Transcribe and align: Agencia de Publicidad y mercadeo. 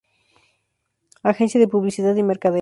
Agencia 1.21 1.59
de 1.59 1.67
Publicidad 1.67 2.15
y 2.15 2.23
mercadeo. 2.23 2.59